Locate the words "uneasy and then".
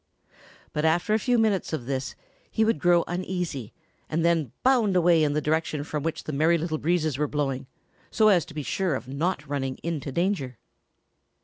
3.07-4.51